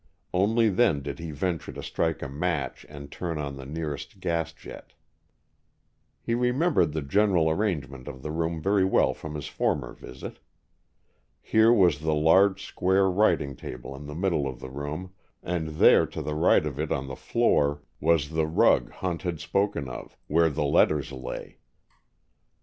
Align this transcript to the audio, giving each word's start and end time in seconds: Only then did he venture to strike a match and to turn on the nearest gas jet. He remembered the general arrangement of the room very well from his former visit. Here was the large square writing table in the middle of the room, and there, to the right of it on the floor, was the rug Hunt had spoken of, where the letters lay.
Only 0.33 0.67
then 0.69 1.03
did 1.03 1.19
he 1.19 1.29
venture 1.29 1.71
to 1.73 1.83
strike 1.83 2.23
a 2.23 2.27
match 2.27 2.87
and 2.89 3.11
to 3.11 3.15
turn 3.19 3.37
on 3.37 3.55
the 3.55 3.67
nearest 3.67 4.19
gas 4.19 4.51
jet. 4.51 4.93
He 6.23 6.33
remembered 6.33 6.93
the 6.93 7.03
general 7.03 7.51
arrangement 7.51 8.07
of 8.07 8.23
the 8.23 8.31
room 8.31 8.63
very 8.63 8.83
well 8.83 9.13
from 9.13 9.35
his 9.35 9.45
former 9.45 9.93
visit. 9.93 10.39
Here 11.39 11.71
was 11.71 11.99
the 11.99 12.15
large 12.15 12.65
square 12.65 13.11
writing 13.11 13.55
table 13.55 13.95
in 13.95 14.07
the 14.07 14.15
middle 14.15 14.47
of 14.47 14.59
the 14.59 14.71
room, 14.71 15.13
and 15.43 15.67
there, 15.75 16.07
to 16.07 16.23
the 16.23 16.33
right 16.33 16.65
of 16.65 16.79
it 16.79 16.91
on 16.91 17.05
the 17.05 17.15
floor, 17.15 17.83
was 17.99 18.31
the 18.31 18.47
rug 18.47 18.89
Hunt 18.89 19.21
had 19.21 19.39
spoken 19.39 19.87
of, 19.87 20.17
where 20.25 20.49
the 20.49 20.65
letters 20.65 21.11
lay. 21.11 21.59